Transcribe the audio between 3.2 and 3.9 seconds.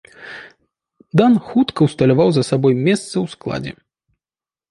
складзе.